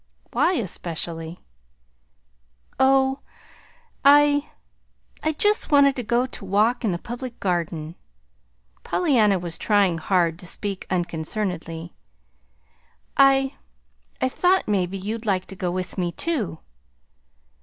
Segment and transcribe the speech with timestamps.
[0.31, 1.41] "Why, especially?"
[2.79, 3.19] "Oh,
[4.03, 4.49] I
[5.21, 7.93] I just wanted to go to walk in the Public Garden."
[8.83, 11.93] Pollyanna was trying hard to speak unconcernedly.
[13.15, 13.53] "I
[14.19, 16.57] I thought maybe you'd like to go with me, too."